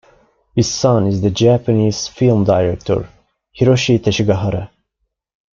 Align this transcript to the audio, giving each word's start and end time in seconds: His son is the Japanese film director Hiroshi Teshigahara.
His 0.55 0.67
son 0.67 1.05
is 1.05 1.21
the 1.21 1.29
Japanese 1.29 2.07
film 2.07 2.43
director 2.43 3.07
Hiroshi 3.55 3.99
Teshigahara. 3.99 4.71